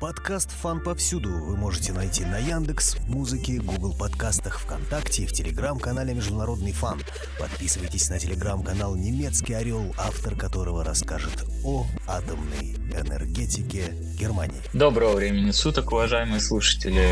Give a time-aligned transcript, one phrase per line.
[0.00, 6.14] Подкаст «Фан» повсюду вы можете найти на Яндекс, Музыке, Google подкастах, ВКонтакте и в телеграм-канале
[6.14, 7.02] «Международный фан».
[7.38, 14.62] Подписывайтесь на телеграм-канал «Немецкий орел», автор которого расскажет о атомной энергетике Германии.
[14.72, 17.06] Доброго времени суток, уважаемые слушатели.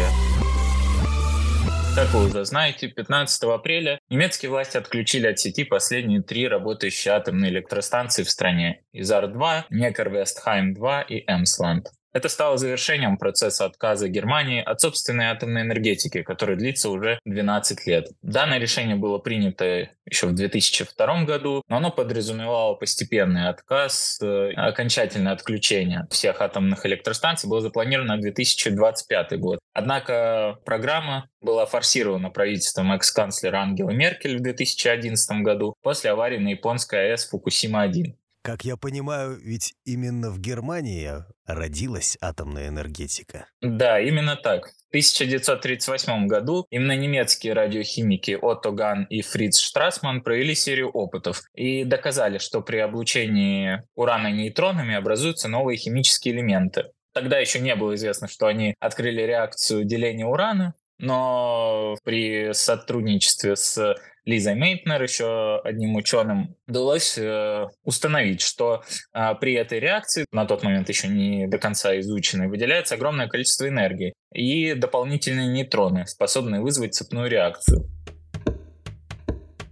[1.95, 7.51] Как вы уже знаете, 15 апреля немецкие власти отключили от сети последние три работающие атомные
[7.51, 11.89] электростанции в стране– Изар-2, Некер-Вестхайм-2 и Эмсланд.
[12.13, 18.09] Это стало завершением процесса отказа Германии от собственной атомной энергетики, который длится уже 12 лет.
[18.23, 25.33] Данное решение было принято еще в 2002 году, но оно подразумевало постепенный отказ, э, окончательное
[25.33, 29.59] отключение всех атомных электростанций было запланировано на 2025 год.
[29.75, 37.13] Однако программа была форсирована правительством экс-канцлера Ангела Меркель в 2011 году после аварии на японской
[37.13, 38.15] АЭС Фукусима-1.
[38.43, 41.11] Как я понимаю, ведь именно в Германии
[41.47, 43.47] родилась атомная энергетика.
[43.61, 44.69] Да, именно так.
[44.69, 51.85] В 1938 году именно немецкие радиохимики Отто Ган и Фриц Штрасман провели серию опытов и
[51.85, 56.85] доказали, что при облучении урана нейтронами образуются новые химические элементы.
[57.13, 63.97] Тогда еще не было известно, что они открыли реакцию деления урана, но при сотрудничестве с
[64.29, 68.83] Лизой Мейтнер, еще одним ученым, удалось э, установить, что
[69.15, 73.67] э, при этой реакции, на тот момент еще не до конца изученной, выделяется огромное количество
[73.67, 77.89] энергии и дополнительные нейтроны, способные вызвать цепную реакцию.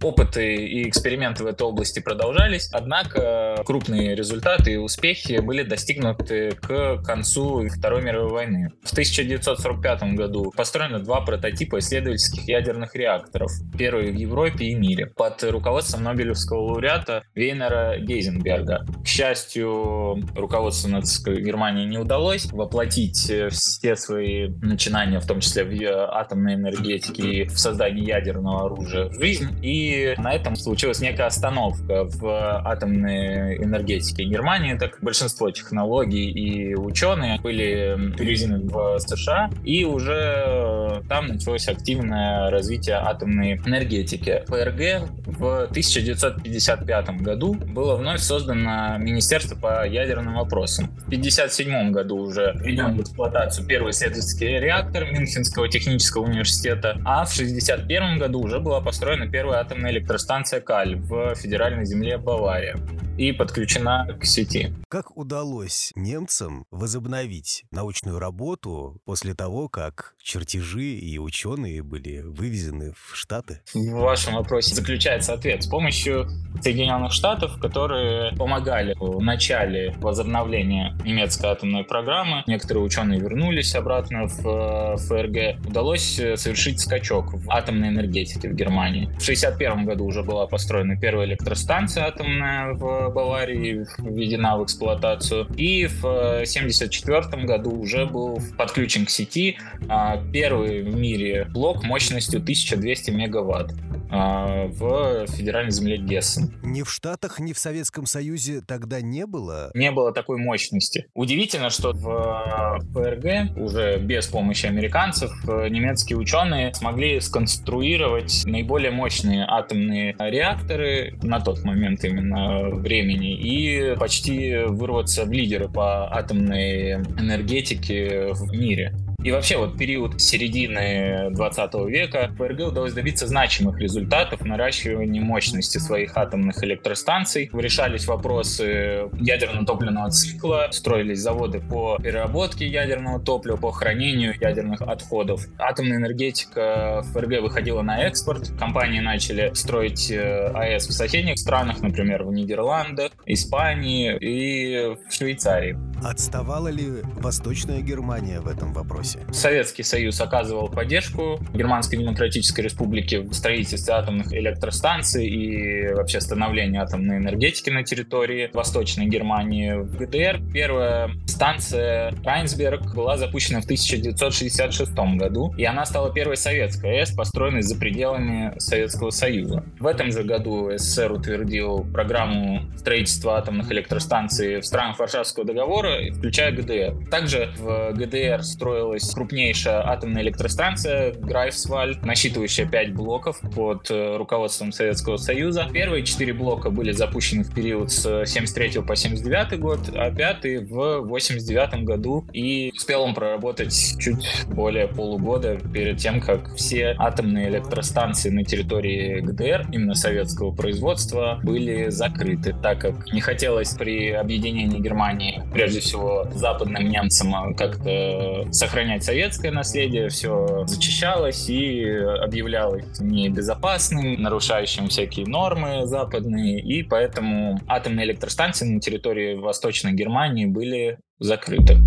[0.01, 7.01] Опыты и эксперименты в этой области продолжались, однако крупные результаты и успехи были достигнуты к
[7.03, 8.71] концу Второй мировой войны.
[8.83, 15.43] В 1945 году построено два прототипа исследовательских ядерных реакторов, первый в Европе и мире, под
[15.43, 18.85] руководством Нобелевского лауреата Вейнера Гейзенберга.
[19.03, 26.15] К счастью, руководству нацистской Германии не удалось воплотить все свои начинания, в том числе в
[26.15, 29.86] атомной энергетике и в создании ядерного оружия в жизнь, и
[30.17, 38.13] на этом случилась некая остановка в атомной энергетике Германии, так большинство технологий и ученые были
[38.17, 44.43] перевезены в США, и уже там началось активное развитие атомной энергетики.
[44.47, 50.87] ПРГ в 1955 году было вновь создано Министерство по ядерным вопросам.
[50.87, 57.33] В 1957 году уже введен в эксплуатацию первый исследовательский реактор Мюнхенского технического университета, а в
[57.33, 62.77] 1961 году уже была построена первая атомная атомная электростанция Каль в федеральной земле Бавария
[63.17, 64.73] и подключена к сети.
[64.89, 73.15] Как удалось немцам возобновить научную работу после того, как чертежи и ученые были вывезены в
[73.15, 73.61] Штаты?
[73.73, 75.63] В вашем вопросе заключается ответ.
[75.63, 76.27] С помощью
[76.61, 84.47] Соединенных Штатов, которые помогали в начале возобновления немецкой атомной программы, некоторые ученые вернулись обратно в
[84.47, 89.05] э, ФРГ, удалось э, совершить скачок в атомной энергетике в Германии.
[89.05, 95.47] В 1961 году уже была построена первая электростанция атомная в Баварии введена в эксплуатацию.
[95.55, 99.57] И в 1974 году уже был подключен к сети
[99.87, 103.73] а, первый в мире блок мощностью 1200 мегаватт.
[104.09, 106.53] А, в федеральной земле Гессен.
[106.63, 109.71] Ни в Штатах, ни в Советском Союзе тогда не было?
[109.73, 111.07] Не было такой мощности.
[111.13, 120.15] Удивительно, что в ФРГ уже без помощи американцев немецкие ученые смогли сконструировать наиболее мощные атомные
[120.19, 128.51] реакторы на тот момент именно времени и почти вырваться в лидеры по атомной энергетике в
[128.51, 128.93] мире.
[129.23, 135.79] И вообще вот период середины 20 века ФРГ удалось добиться значимых результатов в наращивании мощности
[135.79, 137.49] своих атомных электростанций.
[137.51, 145.47] Решались вопросы ядерно-топливного цикла, строились заводы по переработке ядерного топлива, по хранению ядерных отходов.
[145.57, 148.51] Атомная энергетика ФРГ выходила на экспорт.
[148.59, 155.75] Компании начали строить э, АЭС в соседних странах, например, в Нидерландах, Испании и в Швейцарии.
[156.03, 159.19] Отставала ли Восточная Германия в этом вопросе?
[159.31, 167.17] Советский Союз оказывал поддержку Германской Демократической Республике в строительстве атомных электростанций и вообще становлении атомной
[167.17, 169.73] энергетики на территории Восточной Германии.
[169.73, 176.99] В ГДР первая станция Райнсберг была запущена в 1966 году, и она стала первой советской
[176.99, 179.63] АЭС, построенной за пределами Советского Союза.
[179.79, 186.11] В этом же году СССР утвердил программу строительства атомных электростанций в странах Варшавского договора, инфраструктуры,
[186.11, 187.09] включая ГДР.
[187.09, 195.17] Также в ГДР строилась крупнейшая атомная электростанция Грайфсвальд, насчитывающая 5 блоков под э, руководством Советского
[195.17, 195.67] Союза.
[195.71, 201.01] Первые четыре блока были запущены в период с 73 по 79 год, а пятый в
[201.01, 202.25] 89 году.
[202.33, 209.19] И успел он проработать чуть более полугода перед тем, как все атомные электростанции на территории
[209.19, 216.27] ГДР, именно советского производства, были закрыты, так как не хотелось при объединении Германии, прежде всего,
[216.33, 226.59] западным немцам как-то сохранять советское наследие, все зачищалось и объявлялось небезопасным, нарушающим всякие нормы западные,
[226.59, 231.77] и поэтому атомные электростанции на территории Восточной Германии были закрыты.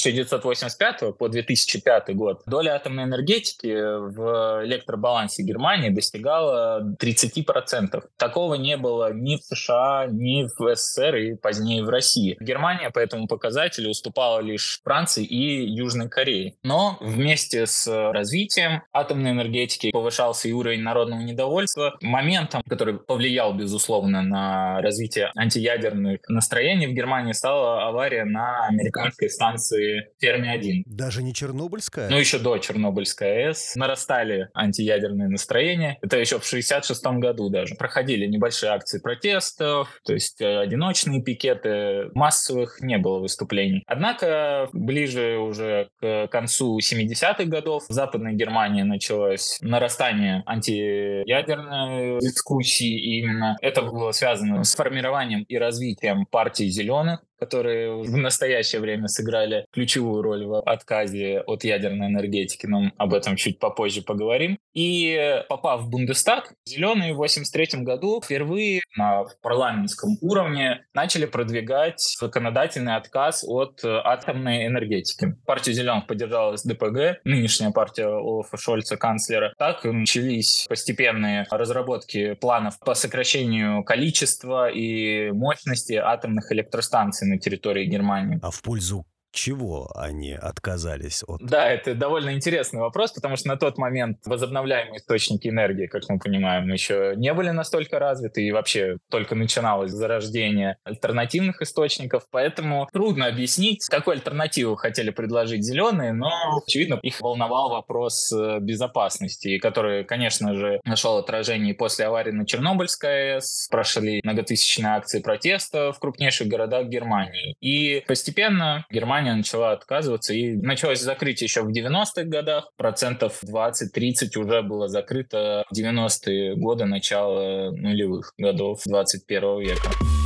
[0.00, 8.02] 1985 по 2005 год доля атомной энергетики в электробалансе Германии достигала 30%.
[8.16, 12.36] Такого не было ни в США, ни в СССР и позднее в России.
[12.40, 16.54] Германия по этому показателю уступала лишь Франции и Южной Корее.
[16.62, 21.96] Но вместе с развитием атомной энергетики повышался и уровень народного недовольства.
[22.00, 29.83] Моментом, который повлиял, безусловно, на развитие антиядерных настроений в Германии, стала авария на американской станции
[29.84, 30.82] станции Ферми-1.
[30.86, 32.08] Даже не Чернобыльская?
[32.08, 33.76] Ну, еще до Чернобыльской АЭС.
[33.76, 35.98] Нарастали антиядерные настроения.
[36.02, 37.74] Это еще в 66 году даже.
[37.74, 42.10] Проходили небольшие акции протестов, то есть э, одиночные пикеты.
[42.14, 43.82] Массовых не было выступлений.
[43.86, 52.98] Однако ближе уже к концу 70-х годов в Западной Германии началось нарастание антиядерной дискуссии.
[52.98, 59.08] И именно это было связано с формированием и развитием партии зеленых, которые в настоящее время
[59.08, 64.58] сыграли ключевую роль в отказе от ядерной энергетики, но об этом чуть попозже поговорим.
[64.72, 72.96] И попав в Бундестаг, зеленые в 1983 году впервые на парламентском уровне начали продвигать законодательный
[72.96, 75.36] отказ от атомной энергетики.
[75.46, 79.52] Партию зеленых поддержала СДПГ, нынешняя партия Олафа Шольца, канцлера.
[79.58, 88.38] Так начались постепенные разработки планов по сокращению количества и мощности атомных электростанций территории Германии.
[88.42, 91.42] А в пользу чего они отказались от?
[91.42, 96.18] Да, это довольно интересный вопрос, потому что на тот момент возобновляемые источники энергии, как мы
[96.18, 103.26] понимаем, еще не были настолько развиты, и вообще только начиналось зарождение альтернативных источников, поэтому трудно
[103.26, 106.30] объяснить, какую альтернативу хотели предложить зеленые, но,
[106.66, 113.34] очевидно, их волновал вопрос э, безопасности, который, конечно же, нашел отражение после аварии на Чернобыльской
[113.34, 117.56] АЭС, прошли многотысячные акции протеста в крупнейших городах Германии.
[117.60, 124.38] И постепенно Германия Германия начала отказываться, и началось закрытие еще в 90-х годах, процентов 20-30
[124.38, 130.23] уже было закрыто в 90-е годы, начало нулевых годов 21 века.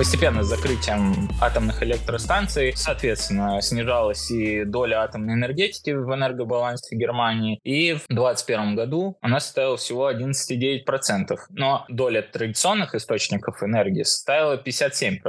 [0.00, 7.60] Постепенно с закрытием атомных электростанций, соответственно, снижалась и доля атомной энергетики в энергобалансе Германии.
[7.64, 11.36] И в 2021 году она составила всего 11,9%.
[11.50, 15.20] Но доля традиционных источников энергии составила 57%,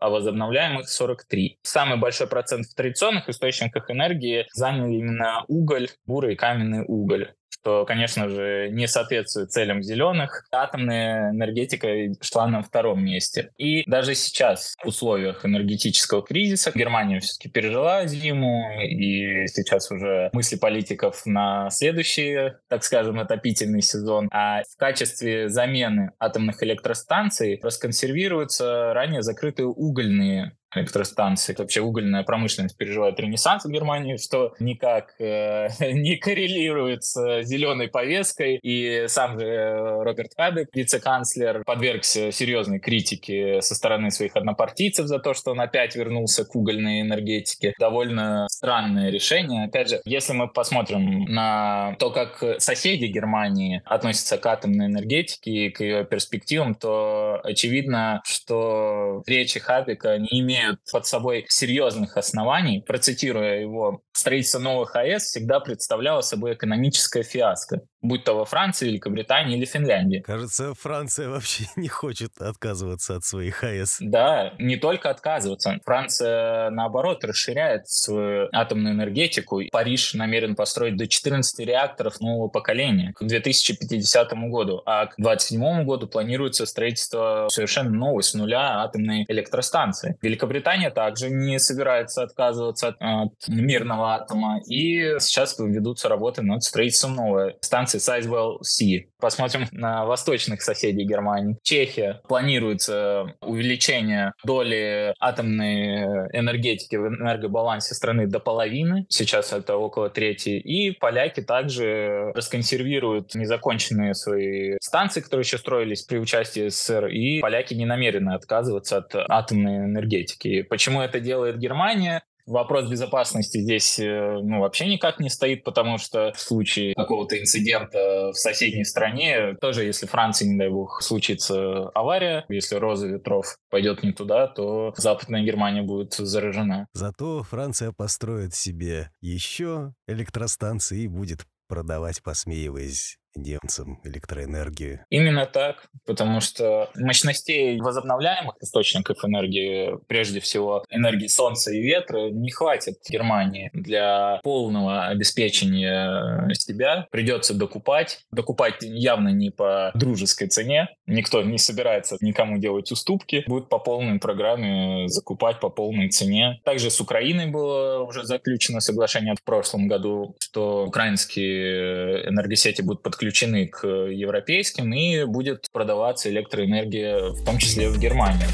[0.00, 1.56] а возобновляемых 43%.
[1.60, 7.34] Самый большой процент в традиционных источниках энергии заняли именно уголь, бурый каменный уголь
[7.66, 10.46] что, конечно же, не соответствует целям зеленых.
[10.52, 11.88] Атомная энергетика
[12.20, 13.50] шла на втором месте.
[13.58, 20.54] И даже сейчас в условиях энергетического кризиса Германия все-таки пережила зиму, и сейчас уже мысли
[20.54, 24.28] политиков на следующий, так скажем, отопительный сезон.
[24.30, 31.54] А в качестве замены атомных электростанций расконсервируются ранее закрытые угольные электростанции.
[31.56, 38.58] Вообще угольная промышленность переживает ренессанс в Германии, что никак э, не коррелирует с зеленой повесткой.
[38.62, 45.18] И сам же э, Роберт Хабек, вице-канцлер, подвергся серьезной критике со стороны своих однопартийцев за
[45.18, 47.74] то, что он опять вернулся к угольной энергетике.
[47.78, 49.64] Довольно странное решение.
[49.64, 55.70] Опять же, если мы посмотрим на то, как соседи Германии относятся к атомной энергетике и
[55.70, 63.60] к ее перспективам, то очевидно, что речи Хабика не имеют под собой серьезных оснований, процитируя
[63.60, 69.64] его, строительство новых АЭС всегда представляло собой экономическое фиаско будь то во Франции, Великобритании или
[69.64, 70.18] Финляндии.
[70.18, 73.98] Кажется, Франция вообще не хочет отказываться от своих АЭС.
[74.00, 75.78] Да, не только отказываться.
[75.84, 79.60] Франция, наоборот, расширяет свою атомную энергетику.
[79.70, 86.06] Париж намерен построить до 14 реакторов нового поколения к 2050 году, а к 2027 году
[86.06, 90.16] планируется строительство совершенно новой с нуля атомной электростанции.
[90.22, 97.14] Великобритания также не собирается отказываться от, от мирного атома, и сейчас ведутся работы над строительством
[97.14, 99.08] новой станции станции Sizewell-C.
[99.20, 101.56] Посмотрим на восточных соседей Германии.
[101.62, 102.20] Чехия.
[102.28, 109.06] Планируется увеличение доли атомной энергетики в энергобалансе страны до половины.
[109.08, 110.50] Сейчас это около трети.
[110.50, 117.06] И поляки также расконсервируют незаконченные свои станции, которые еще строились при участии СССР.
[117.06, 120.62] И поляки не намерены отказываться от атомной энергетики.
[120.62, 122.22] Почему это делает Германия?
[122.46, 128.30] Вопрос безопасности здесь э, ну, вообще никак не стоит, потому что в случае какого-то инцидента
[128.32, 134.02] в соседней стране, тоже если Франции, не дай бог, случится авария, если роза ветров пойдет
[134.02, 136.86] не туда, то Западная Германия будет заражена.
[136.92, 145.00] Зато Франция построит себе еще электростанции и будет продавать, посмеиваясь немцам электроэнергию.
[145.10, 152.50] Именно так, потому что мощностей возобновляемых источников энергии, прежде всего энергии солнца и ветра, не
[152.50, 157.06] хватит Германии для полного обеспечения себя.
[157.10, 158.24] Придется докупать.
[158.32, 160.88] Докупать явно не по дружеской цене.
[161.06, 163.44] Никто не собирается никому делать уступки.
[163.46, 166.60] Будет по полной программе закупать по полной цене.
[166.64, 173.25] Также с Украиной было уже заключено соглашение в прошлом году, что украинские энергосети будут подключены
[173.26, 178.46] подключены к европейским, и будет продаваться электроэнергия, в том числе в Германии.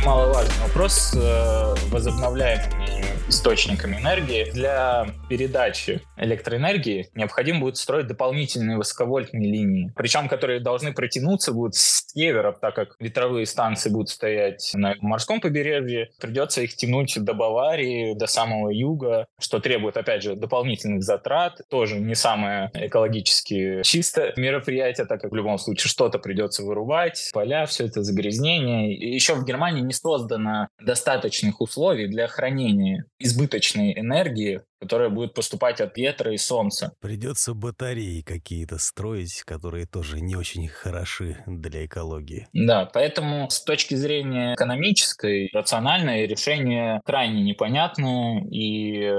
[0.00, 4.50] Немаловажный вопрос э, возобновляемыми источниками энергии.
[4.50, 12.04] Для передачи электроэнергии необходимо будет строить дополнительные высоковольтные линии, причем которые должны протянуться будут с
[12.08, 18.14] севера, так как ветровые станции будут стоять на морском побережье, придется их тянуть до Баварии,
[18.14, 25.06] до самого юга, что требует, опять же, дополнительных затрат, тоже не самое экологически чистое мероприятие,
[25.06, 28.92] так как в любом случае что-то придется вырубать, поля, все это загрязнение.
[28.92, 35.80] И еще в Германии не создано достаточных условий для хранения избыточной энергии которая будет поступать
[35.80, 36.92] от ветра и солнца.
[37.00, 42.48] Придется батареи какие-то строить, которые тоже не очень хороши для экологии.
[42.52, 49.10] Да, поэтому с точки зрения экономической, рациональное решение крайне непонятное и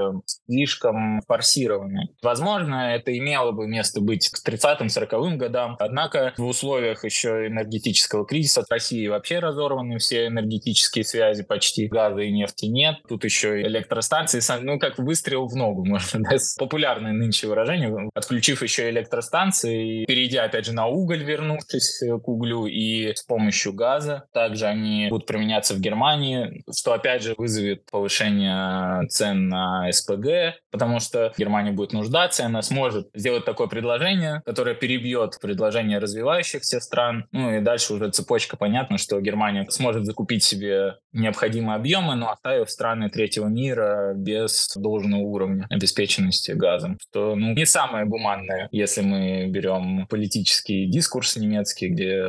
[0.46, 2.08] слишком форсированное.
[2.22, 8.62] Возможно, это имело бы место быть к 30-40-м годам, однако в условиях еще энергетического кризиса
[8.62, 14.40] в России вообще разорваны все энергетические связи почти, газа и нефти нет, тут еще электростанции,
[14.62, 20.66] ну как выстрел в ногу, можно, да, популярное нынче выражение, отключив еще электростанции, перейдя, опять
[20.66, 24.24] же, на уголь, вернувшись к углю, и с помощью газа.
[24.32, 31.00] Также они будут применяться в Германии, что, опять же, вызовет повышение цен на СПГ, потому
[31.00, 37.26] что Германия будет нуждаться, и она сможет сделать такое предложение, которое перебьет предложение развивающихся стран.
[37.32, 42.70] Ну и дальше уже цепочка понятно, что Германия сможет закупить себе необходимые объемы, но оставив
[42.70, 49.02] страны третьего мира без должного уровня уровня обеспеченности газом, что ну, не самое гуманное, если
[49.02, 52.22] мы берем политический дискурс немецкий, где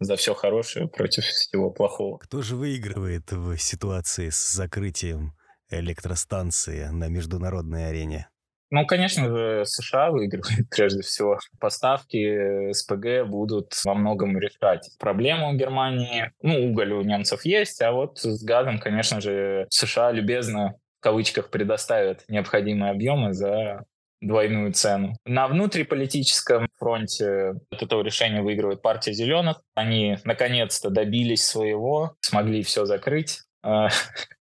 [0.00, 2.18] за все хорошее против всего плохого.
[2.18, 5.32] Кто же выигрывает в ситуации с закрытием
[5.70, 8.28] электростанции на международной арене?
[8.70, 11.38] Ну, конечно же, США выигрывают прежде всего.
[11.58, 16.32] Поставки СПГ будут во многом решать проблему Германии.
[16.42, 21.50] Ну, уголь у немцев есть, а вот с газом, конечно же, США любезно в кавычках
[21.50, 23.84] предоставят необходимые объемы за
[24.20, 25.16] двойную цену.
[25.24, 29.62] На внутриполитическом фронте от этого решения выигрывает партия зеленых.
[29.74, 33.42] Они наконец-то добились своего, смогли все закрыть.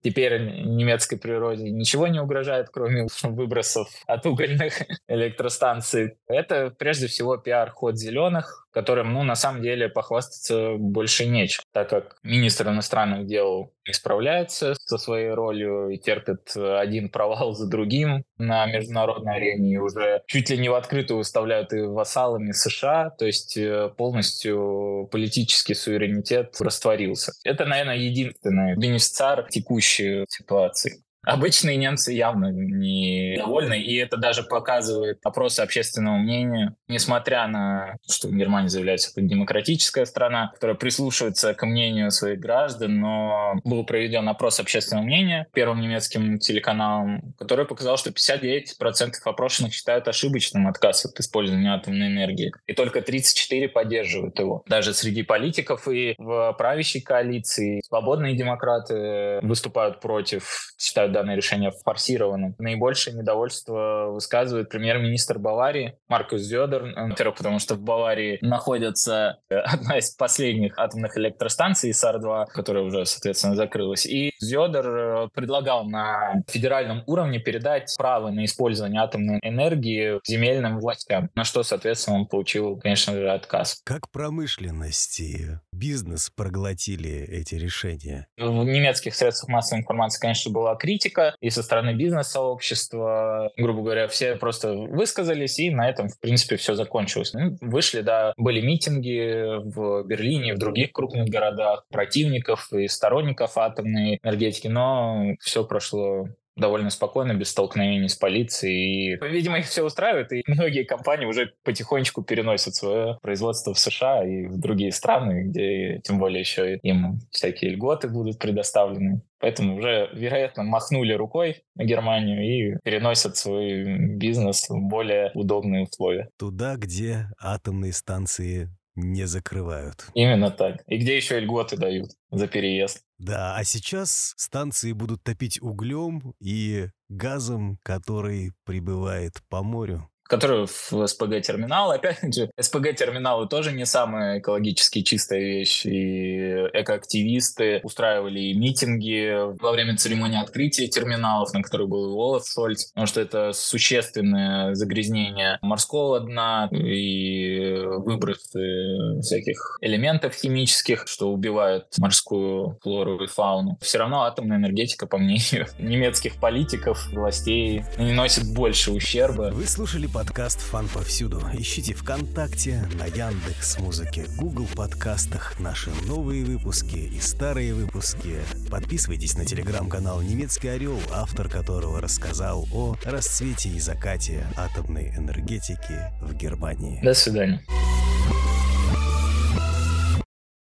[0.03, 6.17] Теперь немецкой природе ничего не угрожает, кроме выбросов от угольных электростанций.
[6.27, 12.17] Это прежде всего пиар-ход зеленых, которым, ну, на самом деле похвастаться больше нечем, так как
[12.23, 18.65] министр иностранных дел не справляется со своей ролью и терпит один провал за другим на
[18.65, 23.57] международной арене и уже чуть ли не в открытую выставляют и вассалами США, то есть
[23.57, 27.33] э, полностью политический суверенитет растворился.
[27.43, 29.47] Это, наверное, единственный бенефициар
[29.93, 31.02] текущей ситуации.
[31.23, 36.75] Обычные немцы явно не довольны, и это даже показывает опросы общественного мнения.
[36.87, 42.99] Несмотря на то, что Германия заявляется как демократическая страна, которая прислушивается к мнению своих граждан,
[42.99, 50.07] но был проведен опрос общественного мнения первым немецким телеканалом, который показал, что 59% опрошенных считают
[50.09, 54.63] ошибочным отказ от использования атомной энергии, и только 34% поддерживают его.
[54.67, 62.55] Даже среди политиков и в правящей коалиции свободные демократы выступают против, считают данное решение форсированным.
[62.57, 66.93] Наибольшее недовольство высказывает премьер-министр Баварии Маркус Зёдер.
[66.95, 73.05] Во-первых, потому что в Баварии находится э, одна из последних атомных электростанций САР-2, которая уже,
[73.05, 74.05] соответственно, закрылась.
[74.05, 81.29] И Зёдер э, предлагал на федеральном уровне передать право на использование атомной энергии земельным властям,
[81.35, 83.81] на что, соответственно, он получил, конечно же, отказ.
[83.83, 88.27] Как промышленность и бизнес проглотили эти решения?
[88.37, 94.35] В немецких средствах массовой информации, конечно, была критика, и со стороны бизнес-сообщества, грубо говоря, все
[94.35, 97.33] просто высказались, и на этом, в принципе, все закончилось.
[97.33, 103.93] Ну, вышли, да, были митинги в Берлине, в других крупных городах, противников и сторонников атомной
[103.93, 104.32] энергетики,
[104.67, 109.15] но все прошло довольно спокойно, без столкновений с полицией.
[109.15, 114.23] И, видимо, их все устраивает, и многие компании уже потихонечку переносят свое производство в США
[114.25, 119.21] и в другие страны, где тем более еще им всякие льготы будут предоставлены.
[119.39, 126.29] Поэтому уже, вероятно, махнули рукой на Германию и переносят свой бизнес в более удобные условия.
[126.37, 130.05] Туда, где атомные станции не закрывают.
[130.13, 130.83] Именно так.
[130.87, 133.03] И где еще льготы дают за переезд.
[133.23, 141.07] Да, а сейчас станции будут топить углем и газом, который прибывает по морю которые в
[141.07, 141.91] СПГ-терминал.
[141.91, 145.85] Опять же, СПГ-терминалы тоже не самая экологически чистая вещь.
[145.85, 153.07] И экоактивисты устраивали митинги во время церемонии открытия терминалов, на которой был Олаф Шольц, потому
[153.07, 163.23] что это существенное загрязнение морского дна и выбросы всяких элементов химических, что убивают морскую флору
[163.23, 163.77] и фауну.
[163.81, 169.51] Все равно атомная энергетика, по мнению немецких политиков, властей, наносит больше ущерба.
[169.53, 171.41] Вы слушали подкаст «Фан повсюду».
[171.53, 178.35] Ищите ВКонтакте, на Яндекс Музыке, Google подкастах наши новые выпуски и старые выпуски.
[178.69, 186.33] Подписывайтесь на телеграм-канал «Немецкий орел», автор которого рассказал о расцвете и закате атомной энергетики в
[186.35, 187.01] Германии.
[187.03, 187.63] До свидания.